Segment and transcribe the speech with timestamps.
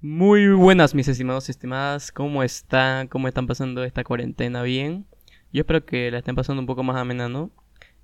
[0.00, 3.08] Muy buenas mis estimados y estimadas, ¿cómo están?
[3.08, 4.62] ¿Cómo están pasando esta cuarentena?
[4.62, 5.06] ¿Bien?
[5.52, 7.50] Yo espero que la estén pasando un poco más amena, ¿no?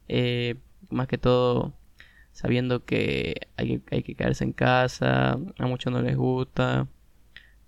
[0.09, 0.57] Eh,
[0.91, 1.73] más que todo
[2.33, 6.89] sabiendo que hay, que hay que quedarse en casa, a muchos no les gusta,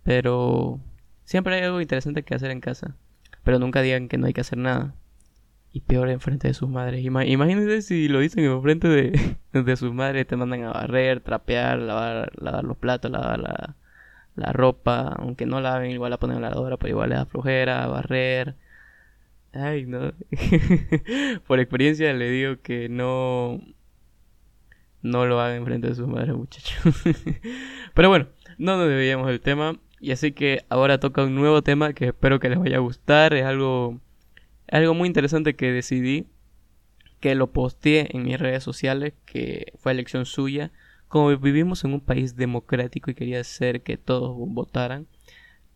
[0.02, 0.80] pero
[1.24, 2.96] siempre hay algo interesante que hacer en casa,
[3.45, 4.96] pero nunca digan que no hay que hacer nada.
[5.72, 7.04] Y peor en frente de sus madres.
[7.04, 11.79] imagínense si lo dicen en frente de, de sus madres, te mandan a barrer, trapear,
[11.79, 13.77] lavar, lavar los platos, lavar la,
[14.37, 17.26] la ropa, aunque no laven, igual la ponen en la lavadora, pero igual le da
[17.26, 18.54] flojera, barrer.
[19.53, 20.12] Ay, no.
[21.46, 23.61] Por experiencia le digo que no.
[25.03, 26.76] No lo hagan frente de sus madres, muchachos.
[27.95, 28.26] pero bueno,
[28.59, 29.79] no nos debíamos del tema.
[30.00, 33.33] Y así que ahora toca un nuevo tema que espero que les vaya a gustar.
[33.34, 34.00] Es algo
[34.70, 36.27] algo muy interesante que decidí,
[37.20, 40.73] que lo posteé en mis redes sociales, que fue elección suya.
[41.09, 45.06] Como vivimos en un país democrático y quería hacer que todos votaran,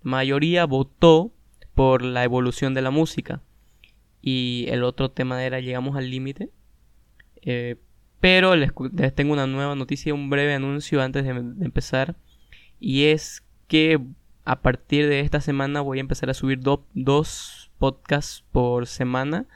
[0.03, 1.33] mayoría votó
[1.75, 3.41] por la evolución de la música.
[4.23, 6.51] Y el otro tema era llegamos al límite.
[7.43, 7.77] Eh,
[8.21, 8.73] pero les,
[9.15, 12.17] tengo una nueva noticia, un breve anuncio antes de, empezar.
[12.79, 13.99] Y es que
[14.45, 19.47] a partir de esta semana voy a empezar a subir dos podcast por semana.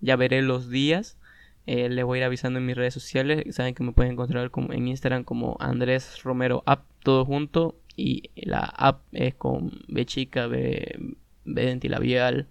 [0.00, 1.18] Ya veré los días.
[1.66, 3.54] Eh, les voy a ir avisando en mis redes sociales.
[3.54, 7.78] Saben que me pueden encontrar en Instagram como Andrés Romero App, todo junto.
[7.96, 10.98] Y la app es con B chica, B,
[11.44, 12.48] B dentilabial,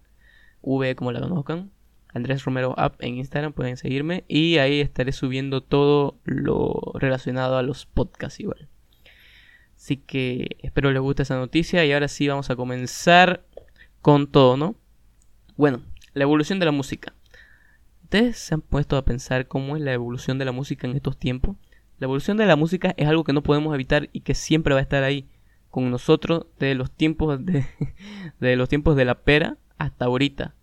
[0.62, 1.72] V como la conozcan.
[2.14, 4.24] Andrés Romero App en Instagram, pueden seguirme.
[4.28, 8.68] Y ahí estaré subiendo todo lo relacionado a los podcasts igual.
[9.76, 11.84] Así que espero les guste esa noticia.
[11.86, 13.46] Y ahora sí vamos a comenzar
[14.02, 14.76] con todo, ¿no?
[15.58, 15.82] Bueno,
[16.14, 17.14] la evolución de la música.
[18.12, 21.16] ¿Ustedes se han puesto a pensar cómo es la evolución de la música en estos
[21.18, 21.56] tiempos?
[21.98, 24.82] La evolución de la música es algo que no podemos evitar y que siempre va
[24.82, 25.30] a estar ahí
[25.70, 27.66] con nosotros desde los tiempos de,
[28.42, 30.56] de los tiempos de la pera hasta ahorita.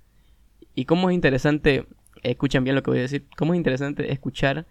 [0.74, 1.86] Y cómo es interesante,
[2.22, 4.66] escuchan bien lo que voy a decir, cómo es interesante escuchar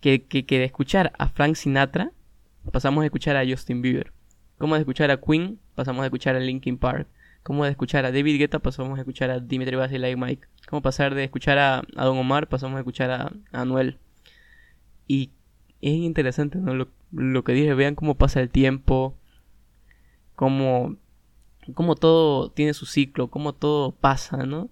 [0.00, 2.12] que, que, que de escuchar a Frank Sinatra
[2.70, 4.12] pasamos a escuchar a Justin Bieber.
[4.58, 7.08] Como de escuchar a Queen pasamos a escuchar a Linkin Park
[7.42, 10.48] como de escuchar a David Guetta pasamos a escuchar a Dimitri Bass y Like Mike.
[10.68, 13.98] Como pasar de escuchar a, Don Omar pasamos a escuchar a, Anuel.
[15.06, 15.30] Y
[15.80, 16.74] es interesante ¿no?
[17.12, 19.16] lo, que dije, vean cómo pasa el tiempo,
[20.36, 20.96] cómo,
[21.74, 24.70] cómo todo tiene su ciclo, cómo todo pasa, ¿no?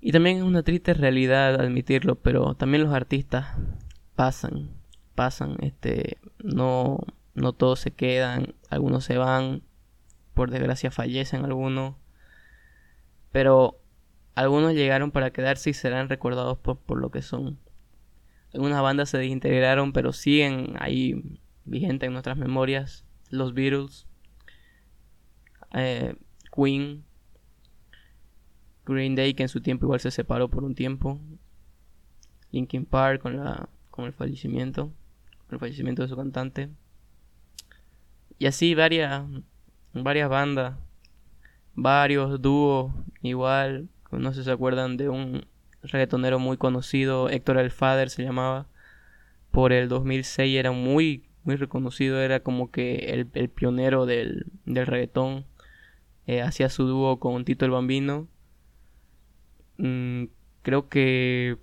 [0.00, 3.56] Y también es una triste realidad admitirlo, pero también los artistas
[4.14, 4.70] pasan,
[5.14, 7.00] pasan, este, no,
[7.34, 9.62] no todos se quedan, algunos se van,
[10.38, 11.96] por desgracia fallecen algunos,
[13.32, 13.82] pero
[14.36, 17.58] algunos llegaron para quedarse y serán recordados por, lo que son.
[18.54, 23.04] Algunas bandas se desintegraron, pero siguen ahí vigentes en nuestras memorias.
[23.30, 24.06] Los Beatles,
[25.74, 26.14] eh,
[26.54, 27.02] Queen,
[28.86, 31.20] Green Day, que en su tiempo igual se separó por un tiempo.
[32.52, 34.92] Linkin Park con, la, con el fallecimiento,
[35.48, 36.70] con el fallecimiento de su cantante.
[38.38, 39.24] Y así varias,
[40.04, 40.76] varias bandas,
[41.74, 42.92] varios dúos,
[43.22, 45.46] igual, no sé si se acuerdan de un
[45.82, 48.66] reggaetonero muy conocido, Héctor El Fader se llamaba,
[49.50, 55.46] por el 2006 era muy, muy reconocido, era como que el, pionero del, del reggaetón,
[56.26, 58.28] eh, hacía su dúo con Tito el Bambino,
[59.78, 60.24] mm,
[60.62, 61.58] creo que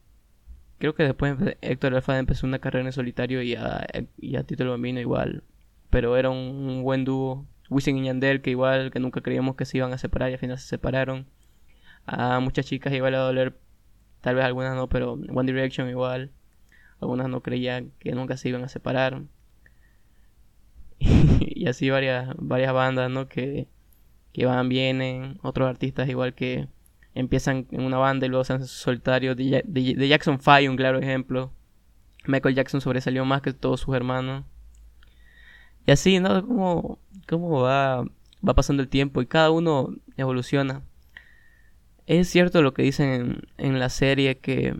[0.77, 3.87] creo que después Héctor El Fader empezó una carrera en solitario y a,
[4.17, 5.43] y a Tito el Bambino igual,
[5.89, 9.77] pero era un buen dúo Wisin y Yandel, que igual, que nunca creíamos que se
[9.77, 11.27] iban a separar y al final se separaron.
[12.05, 13.57] A muchas chicas igual a doler,
[14.21, 16.31] tal vez algunas no, pero One Direction igual.
[17.01, 19.23] Algunas no creían que nunca se iban a separar.
[20.99, 23.27] y así varias, varias bandas, ¿no?
[23.27, 23.67] Que,
[24.33, 25.39] que van, vienen.
[25.41, 26.67] Otros artistas igual que
[27.13, 29.35] empiezan en una banda y luego se hacen solitarios.
[29.35, 31.51] De, Jackson 5, un claro ejemplo.
[32.27, 34.45] Michael Jackson sobresalió más que todos sus hermanos.
[35.85, 36.45] Y así, ¿no?
[36.45, 38.03] Como, cómo va,
[38.47, 40.83] va pasando el tiempo y cada uno evoluciona.
[42.07, 44.75] Es cierto lo que dicen en, la serie que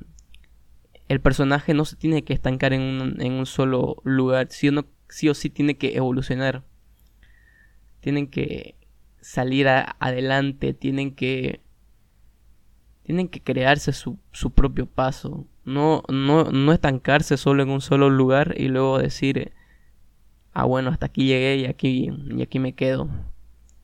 [1.07, 4.69] el personaje no se tiene que estancar en un, en un solo lugar, sí,
[5.09, 6.63] sí o sí tiene que evolucionar.
[8.01, 8.75] Tienen que
[9.21, 11.61] salir adelante, tienen que
[13.05, 18.09] tienen que crearse su, su propio paso, no, no, no estancarse solo en un solo
[18.09, 19.53] lugar y luego decir
[20.55, 23.09] ah, bueno, hasta aquí llegué y aquí, y aquí me quedo.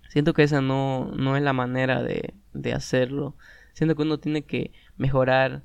[0.10, 3.36] Siento que esa no, no es la manera de, de hacerlo.
[3.74, 5.64] Siento que uno tiene que mejorar,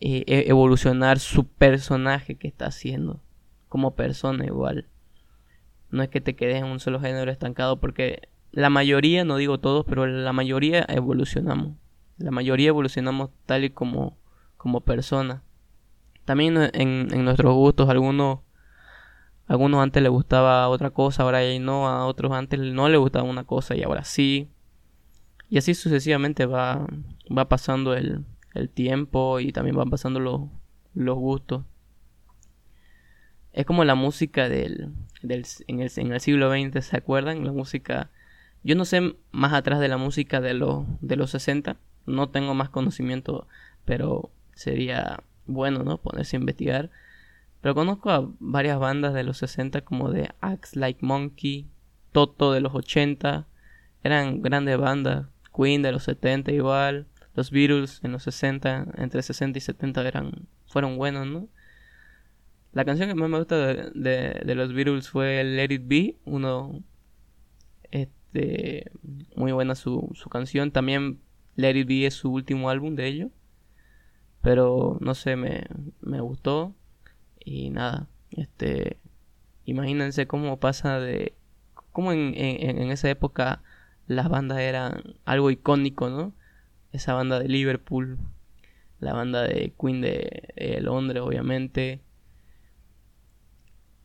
[0.00, 3.20] eh, e, evolucionar su personaje que está haciendo.
[3.68, 4.88] Como persona igual.
[5.90, 9.58] no es que te quedes en un solo género estancado porque la mayoría, no digo
[9.58, 11.76] todos, pero la mayoría evolucionamos.
[12.18, 14.16] La mayoría evolucionamos tal y como,
[14.56, 15.42] como personas.
[16.24, 18.40] También en, en nuestros gustos, algunos,
[19.50, 23.28] algunos antes les gustaba otra cosa, ahora ya no, a otros antes no les gustaba
[23.28, 24.48] una cosa y ahora sí.
[25.48, 26.86] Y así sucesivamente va,
[27.36, 28.24] va pasando el,
[28.54, 30.42] el tiempo y también van pasando los,
[30.94, 31.64] los gustos.
[33.52, 37.44] Es como la música del, del en, el, en el siglo XX, ¿se acuerdan?
[37.44, 38.08] La música
[38.62, 41.76] yo no sé más atrás de la música de, los de los 60,
[42.06, 43.48] no tengo más conocimiento,
[43.84, 45.98] pero sería bueno, ¿no?
[45.98, 46.90] Ponerse a investigar.
[47.60, 51.68] Pero conozco a varias bandas de los 60 como de Axe Like Monkey,
[52.12, 53.46] Toto de los 80,
[54.02, 59.58] eran grandes bandas, Queen de los 70 igual, los Beatles en los 60, entre 60
[59.58, 61.48] y 70 eran, fueron buenos, ¿no?
[62.72, 66.82] La canción que más me gusta de, de, los Beatles fue Let It Be, uno
[67.90, 68.92] este,
[69.34, 70.70] muy buena su, su canción.
[70.70, 71.20] También
[71.56, 73.30] Let It Be es su último álbum de ellos.
[74.40, 75.66] Pero no sé, me,
[76.00, 76.74] me gustó.
[77.44, 78.98] Y nada, este,
[79.64, 81.34] imagínense cómo pasa de...
[81.92, 83.62] Cómo en, en, esa época
[84.06, 86.32] las bandas eran algo icónico, ¿no?
[86.92, 88.18] Esa banda de Liverpool,
[89.00, 92.00] la banda de Queen de, Londres, obviamente.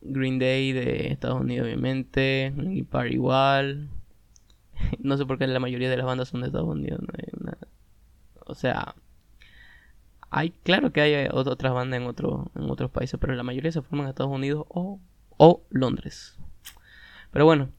[0.00, 2.52] Green Day de Estados Unidos, obviamente.
[2.56, 3.88] Linkin Park igual.
[4.98, 7.00] no sé por qué la mayoría de las bandas son de Estados Unidos.
[8.46, 8.94] O sea,
[10.30, 13.82] hay claro que hay otras bandas en, otro, en otros países, pero la mayoría se
[13.82, 15.00] forman en Estados Unidos o,
[15.36, 16.38] o Londres.
[17.30, 17.70] Pero bueno,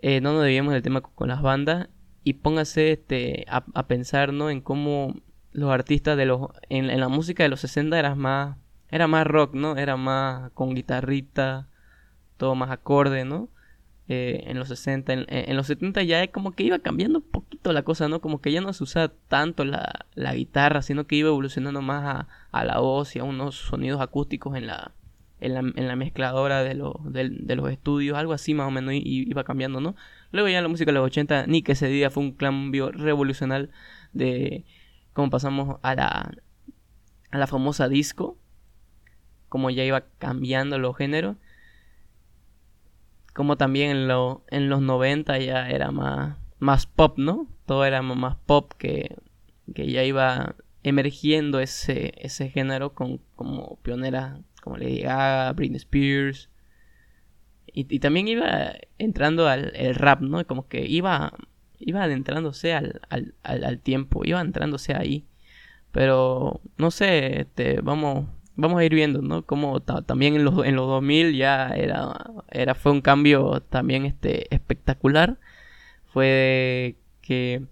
[0.00, 1.88] eh, no nos debíamos del tema con, las bandas
[2.22, 4.50] y póngase este, a, pensar ¿no?
[4.50, 5.14] en cómo
[5.52, 8.56] los artistas de los en, en, la música de los 60 era más
[8.90, 9.76] era más rock, ¿no?
[9.76, 11.68] Era más con guitarrita,
[12.36, 13.48] todo más acorde, ¿no?
[14.08, 17.82] Eh, en los 60, en, los 70 ya como que iba cambiando un poquito la
[17.82, 18.20] cosa, ¿no?
[18.20, 22.04] Como que ya no se usaba tanto la, la guitarra, sino que iba evolucionando más
[22.04, 24.92] a, a, la voz y a unos sonidos acústicos en la,
[25.40, 29.28] en la, en la mezcladora de, de, los estudios, algo así más o menos, y,
[29.28, 29.96] iba cambiando, ¿no?
[30.30, 33.70] Luego ya la música de los 80, ni que ese día fue un cambio revolucional
[34.12, 34.64] de
[35.14, 36.30] cómo pasamos a la,
[37.32, 38.38] a la famosa disco,
[39.48, 41.36] como ya iba cambiando los géneros
[43.36, 44.10] como también en,
[44.48, 47.46] en los 90 ya era más, más pop, ¿no?
[47.66, 49.14] Todo era más pop que,
[49.74, 56.48] que ya iba emergiendo ese, ese género con, como pionera, como Lady Gaga, Britney Spears.
[57.66, 60.46] Y, también iba entrando al el rap, ¿no?
[60.46, 61.34] Como que iba,
[61.78, 65.26] iba adentrándose al, al, al, tiempo, iba entrándose ahí.
[65.92, 69.42] Pero, no sé, este, vamos, vamos a ir viendo, ¿no?
[69.44, 74.52] Como también en los, en los 2000 ya era, era, fue un cambio también este,
[74.54, 75.38] espectacular.
[76.12, 77.62] Fue que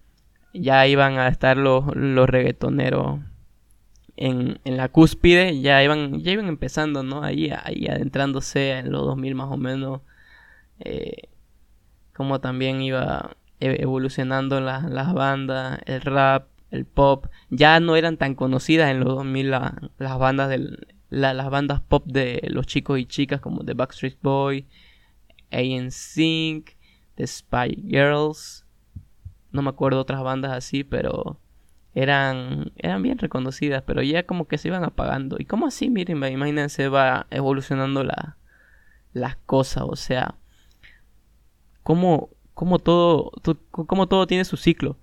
[0.53, 3.21] ya iban a estar los, los reggaetoneros
[4.17, 7.23] en, en la cúspide, ya iban, ya iban empezando, ¿no?
[7.23, 10.03] Ahí, ahí adentrándose en los 2000 más o menos.
[10.81, 11.29] Eh,
[12.15, 18.34] como también iba e-, evolucionando las bandas, el rap, el pop, ya no eran tan
[18.34, 23.40] conocidas en los 2000 las bandas del, las bandas pop de los chicos y chicas
[23.40, 24.66] como The Backstreet Boy,
[25.50, 26.70] A.N.Sync,
[27.14, 28.64] The Spy Girls,
[29.52, 31.38] no me acuerdo otras bandas así, pero
[31.94, 35.37] eran, eran bien reconocidas, pero ya como que se iban apagando.
[35.38, 38.37] Y como así, miren, imagínense, va evolucionando la,
[39.12, 40.35] las cosas, o sea,
[41.85, 43.30] como, como, todo,
[43.71, 44.99] como todo tiene su ciclo.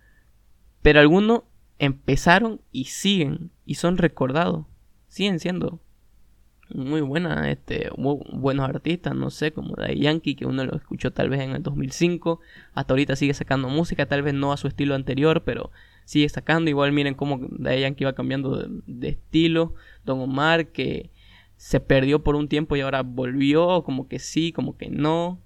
[0.82, 1.46] Pero alguno
[1.82, 4.68] empezaron y siguen y son recordados.
[5.08, 5.82] Siguen siendo
[6.70, 11.30] muy buenas, este, buenos artistas, no sé, como Daddy Yankee, que uno lo escuchó tal
[11.30, 12.40] vez en el 2005,
[12.74, 15.72] hasta ahorita sigue sacando música, tal vez no a su estilo anterior, pero
[16.06, 19.74] sigue sacando, igual miren cómo Daddy Yankee va cambiando de, estilo,
[20.06, 21.10] Don Omar, que
[21.58, 25.42] se perdió por un tiempo y ahora volvió, como que sí, como que no,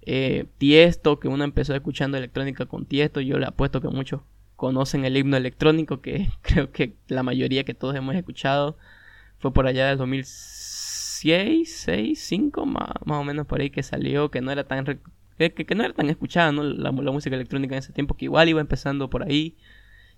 [0.00, 4.22] eh, Tiesto, que uno empezó escuchando electrónica con Tiesto, yo le apuesto que muchos
[4.62, 8.76] conocen el himno electrónico, que creo que la mayoría que todos hemos escuchado.
[9.40, 14.40] Fue por allá del 2006, 6, 5, más, o menos por ahí que salió, que
[14.40, 14.84] no era tan
[15.36, 19.10] que, no era tan escuchada la, música electrónica en ese tiempo, que igual iba empezando
[19.10, 19.56] por ahí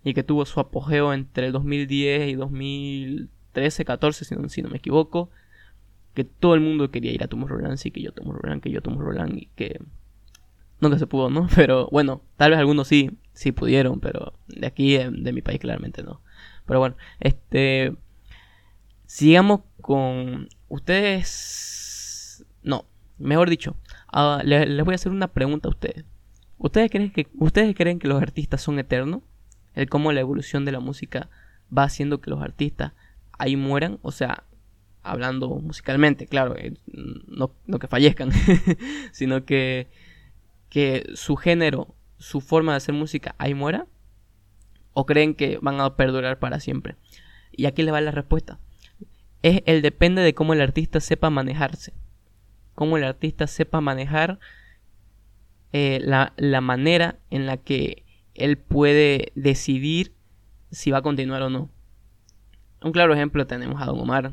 [0.05, 4.69] y que tuvo su apogeo entre el 2010 y 2013, 14, si no, si no
[4.69, 5.31] me equivoco,
[6.13, 9.39] que todo el mundo quería ir a Tomorrowland, sí, que yo Tomorrowland, que yo Tomorrowland
[9.39, 9.81] y que
[10.81, 11.49] nunca se pudo, ¿no?
[11.55, 16.03] Pero bueno, tal vez algunos sí, sí pudieron, pero de aquí, de, mi país, claramente
[16.03, 16.21] no.
[16.67, 17.95] Pero bueno, este.
[19.07, 20.49] Sigamos con.
[20.69, 22.45] Ustedes.
[22.63, 22.87] No,
[23.19, 23.77] mejor dicho,
[24.09, 26.05] ah, les, voy a hacer una pregunta a ustedes.
[26.59, 29.23] ¿Ustedes creen, que, ¿Ustedes creen que los artistas son eternos?
[29.75, 31.29] El cómo la evolución de la música
[31.77, 32.93] va haciendo que los artistas
[33.33, 33.99] ahí mueran.
[34.03, 34.45] O sea,
[35.03, 38.31] hablando musicalmente, claro, eh, no, no, que fallezcan,
[39.13, 39.89] sino que,
[40.75, 43.87] que su género, su forma de hacer música ahí muera.
[44.93, 46.97] ¿O creen que van a perdurar para siempre?
[47.53, 48.59] Y aquí les va la respuesta.
[49.43, 51.95] Es el depende de cómo el artista sepa manejarse.
[52.75, 54.41] Cómo el artista sepa manejar
[55.71, 58.05] eh, la, la manera en la que
[58.35, 60.13] él puede decidir
[60.73, 61.71] si va a continuar o no.
[62.83, 64.33] Un claro ejemplo tenemos a Don Omar.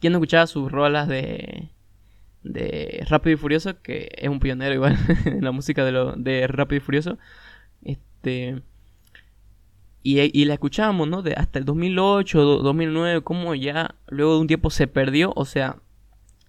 [0.00, 1.70] ¿Quién no escuchaba sus rolas de,
[2.42, 3.80] de Rápido y Furioso?
[3.82, 7.18] Que es un pionero igual en la música de, lo, de Rápido y Furioso.
[7.82, 8.62] Este,
[10.04, 11.22] y, la escuchábamos, ¿no?
[11.22, 15.76] De hasta el 2008, 2009, como ya luego de un tiempo se perdió, o sea,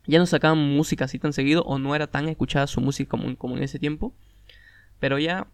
[0.07, 3.35] ya no sacaban música así tan seguido o no era tan escuchada su música como,
[3.37, 4.13] como en ese tiempo.
[4.99, 5.47] Pero ya...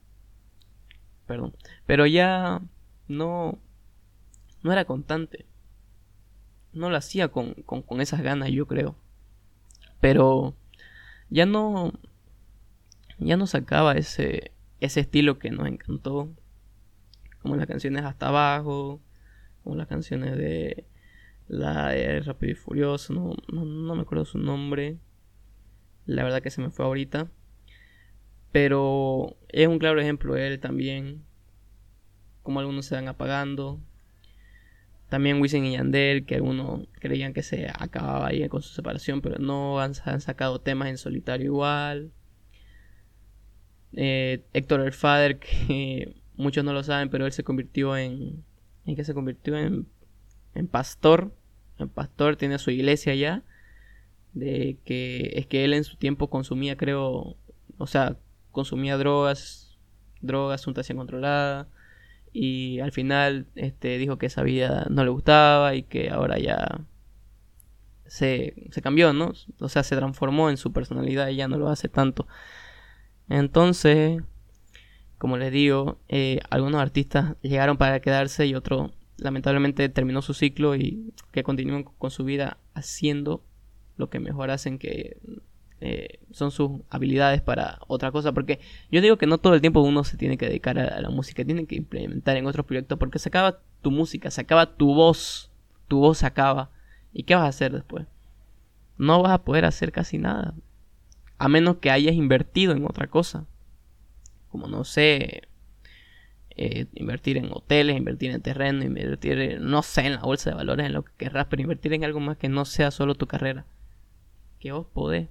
[1.28, 1.54] Perdón.
[1.86, 2.62] Pero ya
[3.08, 3.60] no...
[4.64, 5.46] No era constante.
[6.74, 8.96] No lo hacía con, con, con esas ganas, yo creo.
[10.00, 10.56] Pero
[11.30, 11.94] ya no...
[13.18, 16.30] Ya no sacaba ese, ese estilo que nos encantó
[17.42, 19.02] como las canciones Hasta Abajo,
[19.64, 20.86] como las canciones de
[21.48, 25.00] la de Rápido y Furioso, no, no, me acuerdo su nombre,
[26.06, 27.30] la verdad que se me fue ahorita,
[28.52, 31.24] pero es un claro ejemplo él también,
[32.44, 33.80] como algunos se van apagando.
[35.10, 39.40] También Wisin y Yandel, que algunos creían que se acababa ahí con su separación, pero
[39.40, 42.12] no han, sacado temas en solitario igual.
[43.94, 48.44] Eh, Héctor El Fader, que muchos no lo saben, pero él se convirtió en...
[48.86, 49.58] ¿En qué se convirtió?
[49.58, 49.88] En,
[50.54, 51.34] en pastor.
[51.80, 53.44] En pastor, tiene su iglesia ya.
[54.34, 57.36] De que es que él en su tiempo consumía, creo,
[57.80, 58.18] o sea,
[58.52, 59.76] consumía drogas,
[60.22, 61.68] drogas, sustancia controlada.
[62.34, 66.82] Y al final este, dijo que esa vida no le gustaba y que ahora ya
[68.06, 69.34] se, se cambió, ¿no?
[69.60, 72.28] O sea, se transformó en su personalidad y ya no lo hace tanto.
[73.30, 74.22] Entonces,
[75.18, 80.76] como les digo, eh, algunos artistas llegaron para quedarse y otros lamentablemente terminó su ciclo
[80.76, 83.44] y que continúen con su vida haciendo
[83.98, 85.18] lo que mejor hacen que
[85.82, 88.60] eh, son sus habilidades para otra cosa porque
[88.92, 91.46] yo digo que no todo el tiempo uno se tiene que dedicar a, la música
[91.46, 95.52] tiene que implementar en otros proyectos porque se acaba tu música se acaba tu voz
[95.88, 96.70] tu voz se acaba.
[97.12, 98.06] Y qué vas a hacer después
[98.98, 100.54] no vas a poder hacer casi nada
[101.38, 103.46] a menos que hayas invertido en otra cosa
[104.50, 105.44] como no sé,
[106.50, 110.86] eh, invertir en hoteles, invertir en terreno, invertir, no sé, en la bolsa de valores,
[110.86, 113.66] en lo que querrás, pero invertir en algo más que no sea solo tu carrera.
[114.60, 115.30] Que vos podés,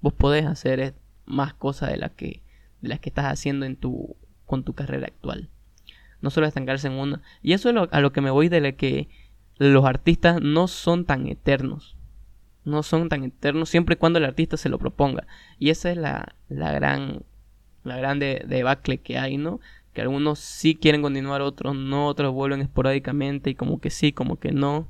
[0.00, 2.42] vos podés hacer más cosas de las que,
[2.80, 5.48] de las que estás haciendo en tu, con tu carrera actual.
[6.20, 7.22] No solo estancarse en una.
[7.42, 9.08] Y eso es a lo que me voy de que
[9.58, 11.96] los artistas no son tan eternos.
[12.64, 15.26] No son tan eternos siempre y cuando el artista se lo proponga.
[15.58, 17.22] Y esa es la, la gran
[17.86, 19.60] la grande debacle que hay, ¿no?
[19.94, 24.38] Que algunos sí quieren continuar, otros no, otros vuelven esporádicamente y como que sí, como
[24.38, 24.88] que no.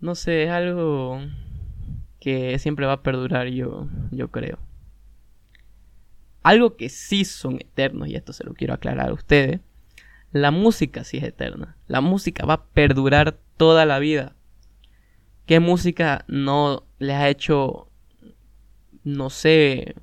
[0.00, 1.20] No sé, es algo
[2.20, 4.58] que siempre va a perdurar, yo, yo creo.
[6.42, 9.60] Algo que sí son eternos, y esto se lo quiero aclarar a ustedes,
[10.32, 11.76] la música sí es eterna.
[11.86, 14.34] La música va a perdurar toda la vida.
[15.46, 17.88] ¿Qué música no les ha hecho,
[19.04, 19.94] no sé,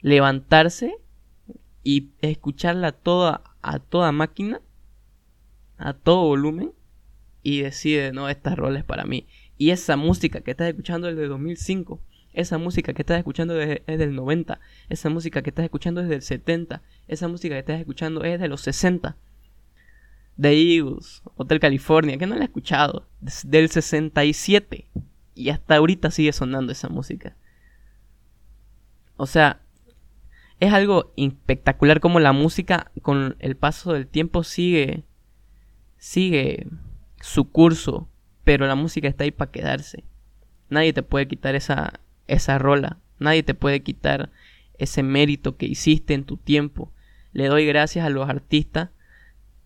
[0.00, 0.94] levantarse
[1.82, 4.60] y escucharla toda a toda máquina,
[5.78, 6.72] a todo volumen
[7.44, 9.28] y decide, no, esta rol es para mí.
[9.56, 12.00] Y esa música que estás escuchando es de 2005,
[12.32, 14.58] esa música que estás escuchando es del 90,
[14.88, 18.48] esa música que estás escuchando es del 70, esa música que estás escuchando es de
[18.48, 19.16] los 60.
[20.40, 23.06] The Eagles, Hotel California, que no la he escuchado,
[23.44, 24.88] del 67.
[25.36, 27.36] Y hasta ahorita sigue sonando esa música.
[29.16, 29.60] O sea,
[30.58, 35.04] es algo espectacular como la música con el paso del tiempo sigue
[35.98, 36.66] sigue
[37.24, 38.08] su curso,
[38.44, 40.04] pero la música está ahí para quedarse.
[40.68, 44.30] Nadie te puede quitar esa esa rola, nadie te puede quitar
[44.78, 46.90] ese mérito que hiciste en tu tiempo.
[47.32, 48.90] Le doy gracias a los artistas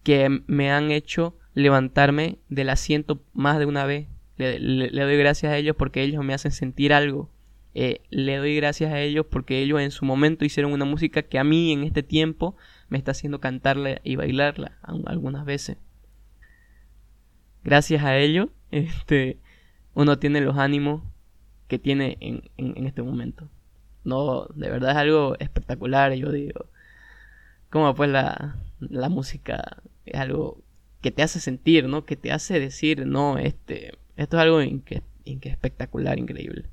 [0.02, 4.06] que me han hecho levantarme del asiento más de una vez.
[4.36, 7.28] le doy gracias a ellos porque ellos me hacen sentir algo
[7.80, 11.38] eh, le doy gracias a ellos porque ellos en su momento hicieron una música que
[11.38, 12.56] a mí en este tiempo
[12.88, 15.76] me está haciendo cantarla y bailarla algunas veces.
[17.64, 19.38] Gracias a ellos, este,
[19.94, 21.02] uno tiene los ánimos
[21.66, 23.48] que tiene en, en, este momento.
[24.04, 26.66] No, de verdad es algo espectacular, yo digo.
[27.68, 30.62] Como pues la, la música es algo
[31.02, 32.06] que te hace sentir, ¿no?
[32.06, 36.70] Que te hace decir, no, este, esto es algo que espectacular, increíble.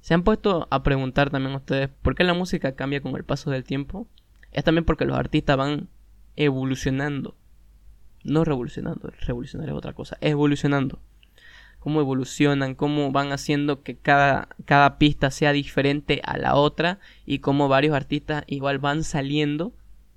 [0.00, 3.50] ¿Se han puesto a preguntar también ustedes por qué la música cambia con el paso
[3.50, 4.08] del tiempo?
[4.50, 5.88] Es también porque los artistas van
[6.36, 7.36] evolucionando.
[8.24, 11.00] No revolucionando, revolucionar es otra cosa, evolucionando.
[11.78, 17.38] Cómo evolucionan, cómo van haciendo que cada, cada pista sea diferente a la otra y
[17.38, 19.72] cómo varios artistas igual van saliendo,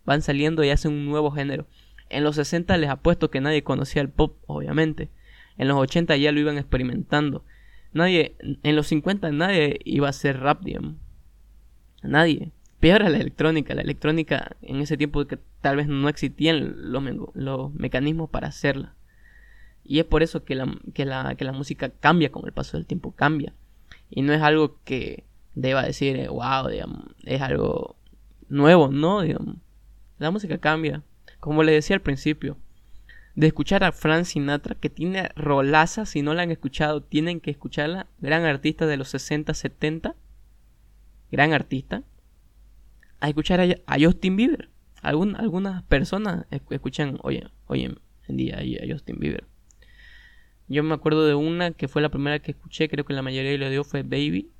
[0.05, 1.65] van saliendo y hacen un nuevo género.
[2.09, 5.09] En los 60 les apuesto que nadie conocía el pop, obviamente.
[5.57, 7.45] En los 80 ya lo iban experimentando.
[7.93, 10.95] Nadie, en los 50 nadie iba a hacer rap, digamos.
[12.01, 12.51] Nadie.
[12.83, 13.73] Peor a la electrónica.
[13.75, 18.93] La electrónica en ese tiempo que tal vez no existían los, mecanismos para hacerla.
[19.85, 22.75] Y es por eso que la, que, la, que la música cambia con el paso
[22.75, 23.53] del tiempo, cambia.
[24.09, 25.23] Y no es algo que
[25.55, 27.95] deba decir, wow, digamos, es algo
[28.49, 29.55] nuevo, no, digamos.
[30.19, 31.03] La música cambia.
[31.39, 32.57] Como le decía al principio,
[33.35, 37.51] de escuchar a Frank Sinatra, que tiene rolaza, si no la han escuchado, tienen que
[37.51, 40.17] escucharla, gran artista de los 60, 70,
[41.31, 42.03] gran artista,
[43.23, 44.69] a escuchar a, Justin Bieber.
[45.01, 47.95] algunas personas escuchan hoy, hoy
[48.27, 49.45] en día a Justin Bieber.
[50.67, 53.57] Yo me acuerdo de una que fue la primera que escuché, creo que la mayoría
[53.57, 54.51] lo dio fue Baby.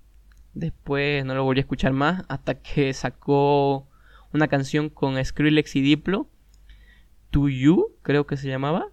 [0.54, 3.90] Después no lo volví a escuchar más hasta que sacó
[4.32, 6.30] una canción con Skrillex y Diplo
[7.32, 8.88] To You, creo que se llamaba.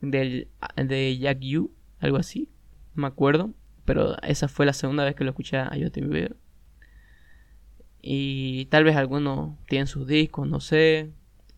[0.00, 2.50] Del, de Jack You, algo así.
[2.94, 3.54] Me acuerdo.
[3.84, 6.36] Pero esa fue la segunda vez que lo escuché a Justin Bieber.
[8.08, 11.10] Y tal vez algunos tienen sus discos, no sé.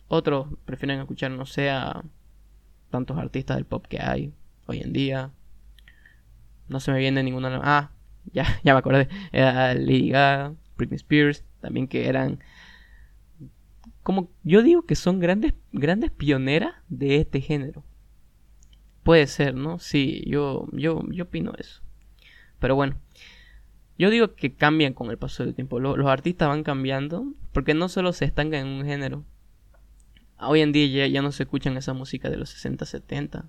[0.08, 2.02] Otros prefieren escuchar, no sé, a
[2.90, 4.32] tantos artistas del pop que hay
[4.66, 5.30] hoy en día.
[6.68, 7.60] No se me viene ninguna.
[7.62, 7.90] Ah,
[8.32, 9.08] ya, ya me acordé.
[9.30, 12.40] Era Lady Gaga, Britney Spears, también que eran
[14.08, 17.84] como yo digo que son grandes, grandes pioneras de este género.
[19.02, 19.78] Puede ser, ¿no?
[19.78, 21.82] Sí, yo, yo, yo opino eso.
[22.58, 22.96] Pero bueno,
[23.98, 25.80] yo digo que cambian con el paso del tiempo.
[25.80, 29.24] Los, artistas van cambiando porque no solo se estancan en un género.
[30.40, 33.46] Hoy en día ya, no se escuchan esa música de los 60, 70.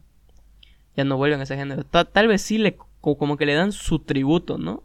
[0.98, 1.84] Ya no vuelven a ese género.
[1.84, 4.84] tal vez sí le, como que le dan su tributo, ¿no?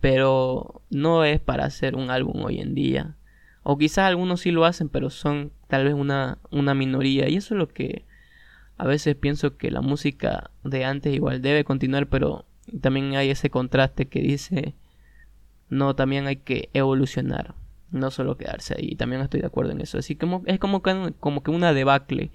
[0.00, 3.16] Pero no es para hacer un álbum hoy en día
[3.62, 7.28] o quizás algunos sí lo hacen, pero son tal vez una, una minoría.
[7.28, 8.04] Y eso es lo que
[8.76, 12.44] a veces pienso que la música de antes igual debe continuar, pero
[12.80, 14.74] también hay ese contraste que dice,
[15.72, 17.54] no, también hay que evolucionar,
[17.90, 18.94] no solo quedarse ahí.
[18.94, 19.96] También estoy de acuerdo en eso.
[19.96, 22.30] Así como es como que, como que una debacle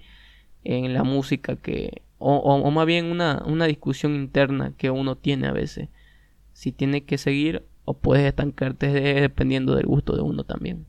[0.64, 5.46] en la música que, o, o, más bien una, una discusión interna que uno tiene
[5.46, 5.88] a veces.
[6.52, 10.84] Si tiene que seguir o puedes estancarte dependiendo del gusto de uno también.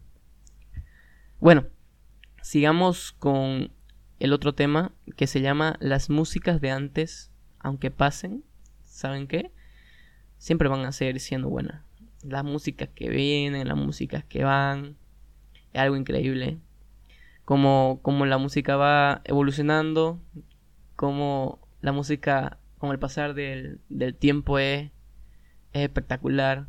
[1.40, 1.68] Bueno,
[2.42, 3.70] sigamos con
[4.18, 8.44] el otro tema que se llama las músicas de antes, aunque pasen,
[8.86, 9.52] ¿saben qué?
[10.40, 11.89] Siempre van a seguir siendo buenas.
[12.24, 14.98] Las músicas que vienen, las músicas que van,
[15.74, 16.60] es algo increíble.
[17.46, 20.22] Como, como la música va evolucionando,
[20.96, 23.80] como la música con el pasar del,
[24.20, 24.92] tiempo es,
[25.74, 26.68] es, espectacular.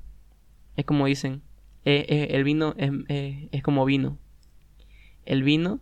[0.77, 1.43] Es como dicen,
[1.85, 2.91] el vino es,
[3.53, 4.19] es como vino
[5.31, 5.81] el vino.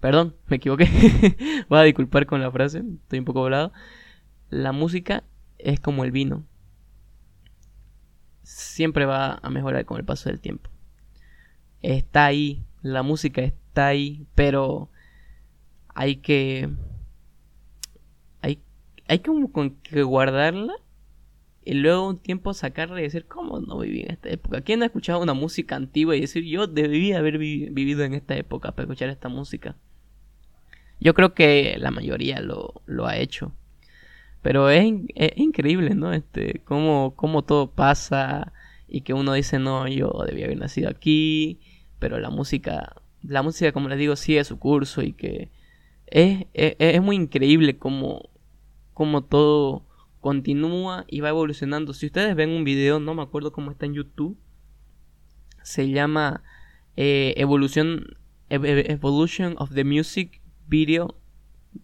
[0.00, 0.86] perdón, me equivoqué.
[1.68, 3.72] Voy a disculpar con la frase, estoy un poco volado.
[4.50, 5.24] La música
[5.58, 6.44] es como el vino.
[8.44, 10.70] Siempre va a mejorar con el paso del tiempo.
[11.82, 14.90] Está ahí, la música está ahí, pero
[15.94, 16.70] hay que
[18.40, 18.62] hay,
[19.08, 19.50] hay como
[19.82, 20.74] que guardarla
[21.64, 24.60] y luego un tiempo sacarle y decir, ¿cómo no viví en esta época?
[24.60, 28.72] ¿Quién ha escuchado una música antigua y decir, yo debía haber vivido en esta época
[28.72, 29.76] para escuchar esta música?
[31.00, 33.52] Yo creo que la mayoría lo, lo ha hecho.
[34.44, 34.84] Pero es,
[35.36, 36.12] increíble, ¿no?
[36.12, 38.52] Este, cómo, cómo todo pasa
[38.86, 41.60] y que uno dice, no, yo debía haber nacido aquí,
[41.98, 45.50] pero la música, la música, como les digo, sigue su curso y que
[46.08, 48.28] es, es, es muy increíble cómo,
[48.92, 49.86] cómo todo
[50.20, 51.94] continúa y va evolucionando.
[51.94, 54.36] Si ustedes ven un video, no me acuerdo cómo está en YouTube,
[55.62, 56.42] se llama
[56.98, 58.18] eh, Evolution,
[58.50, 61.16] Evolution of the Music Video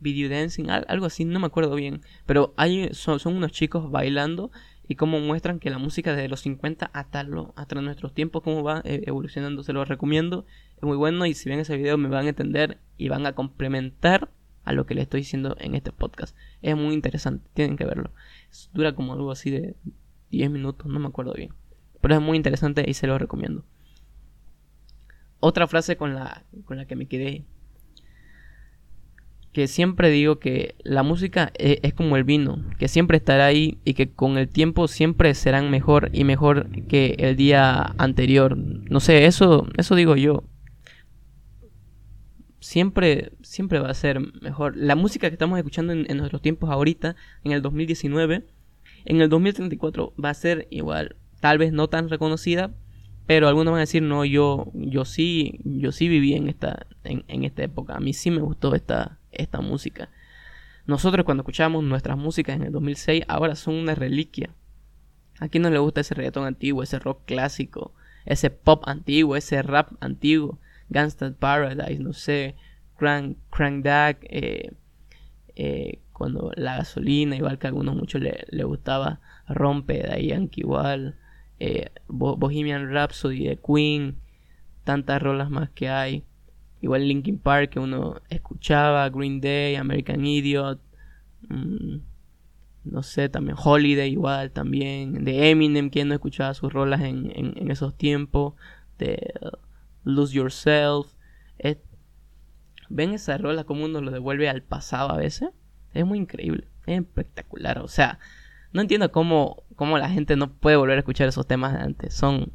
[0.00, 2.02] Video Dancing, algo así, no me acuerdo bien.
[2.26, 4.50] Pero hay, son, unos chicos bailando
[4.86, 8.62] y cómo muestran que la música desde los 50 hasta, lo, hasta nuestros tiempos, cómo
[8.62, 9.62] va eh, evolucionando.
[9.62, 12.78] Se lo recomiendo, es muy bueno y si ven ese video me van a entender
[12.96, 14.30] y van a complementar
[14.64, 16.36] a lo que le estoy diciendo en este podcast.
[16.62, 18.10] Es muy interesante, tienen que verlo.
[18.72, 19.74] Dura como algo así de
[20.30, 21.54] 10 minutos, no me acuerdo bien.
[22.00, 23.64] Pero es muy interesante y se lo recomiendo.
[25.40, 27.44] Otra frase con la, con la que me quedé.
[29.52, 33.78] Que siempre digo que la música es, es como el vino, que siempre estará ahí
[33.84, 38.56] y que con el tiempo siempre serán mejor y mejor que el día anterior.
[38.56, 40.44] No sé, eso, eso digo yo
[42.60, 44.76] siempre, siempre va a ser mejor.
[44.76, 48.46] La música que estamos escuchando en, nuestros tiempos ahorita, en el 2019,
[49.06, 52.72] en el 2034 va a ser igual, tal vez no tan reconocida,
[53.26, 57.44] pero algunos van a decir, no, yo, yo sí, yo sí viví en esta, en,
[57.44, 60.08] esta época, a mí sí me gustó esta, esta música.
[60.86, 64.50] Nosotros cuando escuchábamos nuestras músicas en el 2006, ahora son una reliquia.
[65.38, 67.94] ¿A quién no le gusta ese reggaetón antiguo, ese rock clásico,
[68.26, 70.58] ese pop antiguo, ese rap antiguo?
[70.90, 72.56] Gangsta's Paradise, no sé,
[72.98, 74.72] Crank, Crank eh,
[75.54, 80.60] eh, cuando la gasolina, igual que a algunos muchos le, le gustaba, Rompe de Yankee
[80.60, 81.16] igual,
[81.58, 84.16] eh, Bohemian Rhapsody de Queen,
[84.84, 86.24] tantas rolas más que hay.
[86.80, 90.80] Igual Linkin Park que uno escuchaba, Green Day, American Idiot,
[91.48, 91.96] mm,
[92.84, 97.70] no sé, también Holiday igual también, de Eminem, quien no escuchaba sus rolas en, en,
[97.70, 98.54] esos tiempos,
[98.98, 99.32] de
[100.04, 101.08] Lose Yourself.
[102.90, 105.50] ¿Ven esa rola como uno lo devuelve al pasado a veces?
[105.94, 107.78] Es muy increíble, es espectacular.
[107.78, 108.18] O sea,
[108.72, 112.12] no entiendo cómo, cómo la gente no puede volver a escuchar esos temas de antes.
[112.12, 112.52] Son,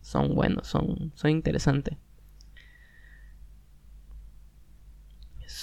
[0.00, 1.98] son buenos, son, son interesantes.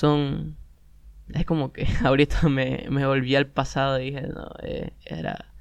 [0.02, 0.58] Son...
[1.30, 5.54] Es como que ahorita me, me volví al pasado y dije, no, eh, era...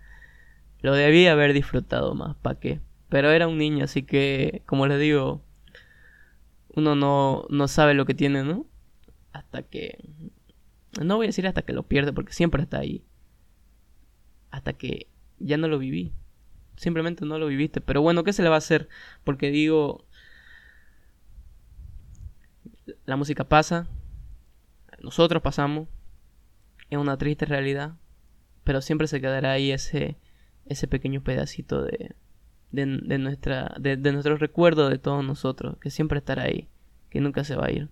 [0.81, 2.81] Lo debía haber disfrutado más, ¿para qué?
[3.11, 5.44] Pero era un niño, así que, como les digo,
[6.68, 8.64] uno no, no sabe lo que tiene, ¿no?
[9.35, 10.09] Hasta que...
[10.98, 13.05] No voy a decir hasta que lo pierde, porque siempre está ahí.
[14.50, 15.07] Hasta que
[15.38, 16.14] ya no lo viví.
[16.76, 17.83] Simplemente no lo viviste.
[17.83, 18.88] Pero bueno, ¿qué se le va a hacer?
[19.22, 20.07] Porque digo...
[23.05, 23.87] La música pasa.
[25.00, 25.88] Nosotros pasamos.
[26.88, 27.94] Es una triste realidad.
[28.64, 30.16] Pero siempre se quedará ahí ese,
[30.66, 32.14] ese pequeño pedacito de,
[32.72, 32.86] de,
[33.18, 36.68] nuestra, de, de nuestro recuerdo de todos nosotros, que siempre estará ahí,
[37.08, 37.88] que nunca se va a ir.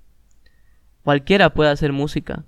[1.03, 2.45] Cualquiera puede hacer música,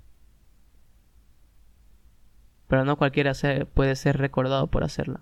[2.67, 3.33] pero no cualquiera
[3.73, 5.21] puede ser recordado por hacerla.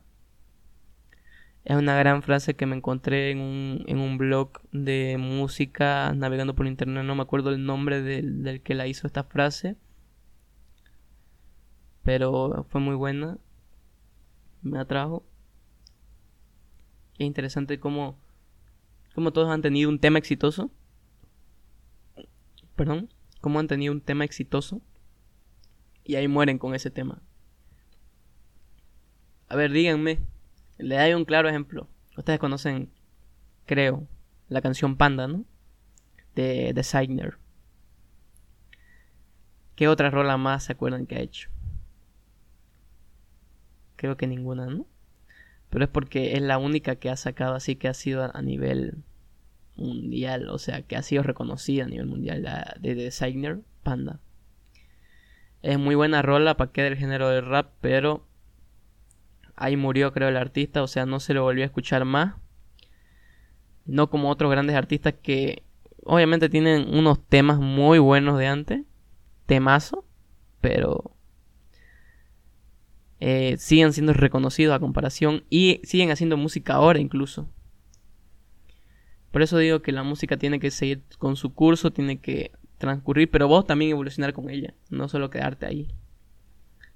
[1.65, 6.56] Es una gran frase que me encontré en un, en un blog de música navegando
[6.56, 7.04] por internet.
[7.04, 9.76] No me acuerdo el nombre del, del que la hizo esta frase.
[12.04, 13.38] Pero fue muy buena.
[14.62, 15.24] Me atrajo.
[17.19, 18.17] Es interesante cómo,
[19.13, 20.72] cómo todos han tenido un tema exitoso.
[22.76, 23.10] Perdón,
[23.41, 24.82] cómo han tenido un tema exitoso
[26.06, 27.22] y ahí mueren con ese tema.
[29.50, 30.19] A ver, díganme,
[30.80, 31.88] le doy un claro ejemplo.
[32.18, 32.89] Ustedes conocen,
[33.65, 34.08] creo,
[34.48, 35.46] la canción Panda, ¿no?
[36.36, 37.38] De Designer.
[39.76, 41.50] ¿Qué otra rola más se acuerdan que ha hecho?
[43.96, 44.88] Creo que ninguna, ¿no?
[45.70, 49.04] pero es porque es la única que ha sacado así que ha sido a nivel
[49.76, 54.20] mundial, o sea, que ha sido reconocida a nivel mundial la de Designer Panda.
[55.62, 58.26] Es muy buena rola para que del género del rap, pero
[59.60, 62.36] ahí murió creo el artista, o sea, no se lo volvió a escuchar más.
[63.86, 65.63] No como otros grandes artistas que
[66.04, 68.82] obviamente tienen unos temas muy buenos de antes,
[69.45, 70.06] temazo,
[70.62, 71.15] pero
[73.19, 77.50] eh, siguen siendo reconocidos a comparación y siguen haciendo música ahora incluso.
[79.32, 83.30] Por eso digo que la música tiene que seguir con su curso, tiene que transcurrir,
[83.30, 85.89] pero vos también evolucionar con ella, no solo quedarte ahí.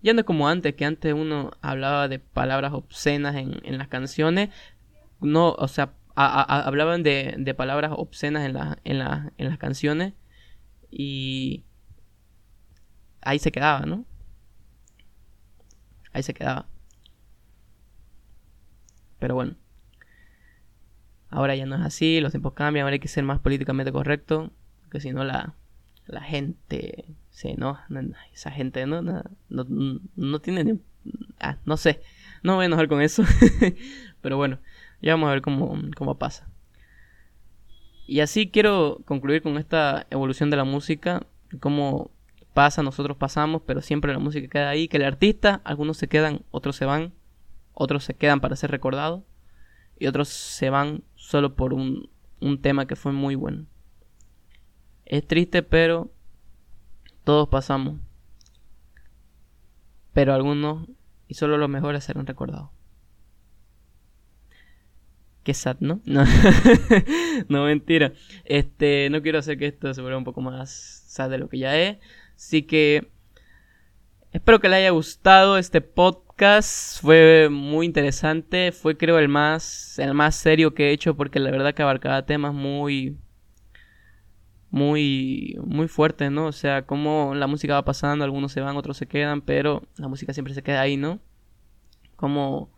[0.03, 3.87] Ya no es como antes, que antes uno hablaba de palabras obscenas en, en las
[3.87, 4.49] canciones,
[5.21, 10.13] no, o sea, hablaban de, de, palabras obscenas en, la, en, la, en las canciones
[10.91, 11.63] y
[13.21, 14.05] ahí se quedaba, ¿no?
[16.13, 16.67] ahí se quedaba.
[19.19, 19.55] Pero bueno.
[21.29, 24.51] Ahora ya no es así, los tiempos cambian, ahora hay que ser más políticamente correcto,
[24.81, 25.55] porque si no la,
[26.05, 27.79] la gente se no,
[28.31, 30.79] esa gente no, no, no, tiene ni,
[31.39, 32.01] ah, no sé,
[32.43, 33.23] no voy a enojar con eso,
[34.21, 34.59] pero bueno,
[35.01, 36.47] ya vamos a ver cómo, cómo pasa.
[38.05, 41.25] Y así quiero concluir con esta evolución de la música,
[41.59, 42.11] cómo
[42.53, 46.43] pasa, nosotros pasamos, pero siempre la música queda ahí, que el artista, algunos se quedan,
[46.51, 47.13] otros se van,
[47.73, 49.23] otros se quedan para ser recordados
[49.97, 53.65] y otros se van solo por un, un tema que fue muy bueno.
[55.05, 56.12] Es triste, pero
[57.23, 57.99] Todos pasamos.
[60.13, 60.87] Pero algunos,
[61.27, 62.69] y solo los mejores serán recordados.
[65.43, 66.01] Qué sad, ¿no?
[66.05, 66.23] No,
[67.49, 68.13] no mentira.
[68.45, 71.59] Este, no quiero hacer que esto se vuelva un poco más sad de lo que
[71.59, 71.97] ya es.
[72.35, 73.11] Así que
[74.31, 77.01] espero que le haya gustado este podcast.
[77.01, 78.71] Fue muy interesante.
[78.71, 82.25] Fue creo el más el más serio que he hecho porque la verdad que abarcaba
[82.25, 83.17] temas muy
[84.73, 86.47] muy muy fuertes, ¿no?
[86.47, 90.07] O sea, cómo la música va pasando, algunos se van, otros se quedan, pero la
[90.07, 91.19] música siempre se queda ahí, ¿no?
[92.15, 92.71] Cómo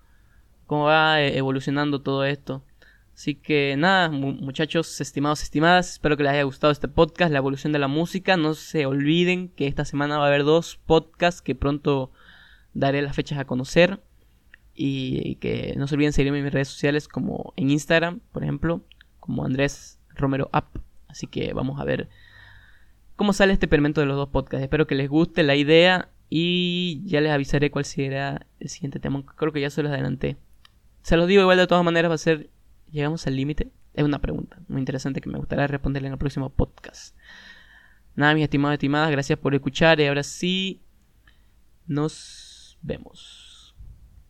[0.68, 2.66] cómo va eh, evolucionando todo esto.
[3.14, 7.72] Así que nada, muchachos, estimados, estimadas, espero que les haya gustado este podcast, la evolución
[7.72, 8.36] de la música.
[8.36, 12.12] No se olviden que esta semana va a haber dos podcasts que pronto
[12.74, 14.02] daré las fechas a conocer.
[14.74, 18.82] Y que no se olviden seguirme en mis redes sociales como en Instagram, por ejemplo,
[19.22, 20.85] como Andrés Romero App.
[21.16, 22.10] Así que vamos a ver
[23.16, 24.64] cómo sale este experimento de los dos podcasts.
[24.64, 29.24] Espero que les guste la idea y ya les avisaré cuál será el siguiente tema.
[29.38, 30.36] Creo que ya se los adelanté.
[31.04, 32.50] Se los digo igual de todas maneras, va a ser...
[32.92, 33.72] ¿Llegamos al límite?
[33.94, 37.16] Es una pregunta muy interesante que me gustaría responderle en el próximo podcast.
[38.16, 40.82] Nada, mis estimados y estimadas, gracias por escuchar y ahora sí,
[41.88, 43.45] nos vemos.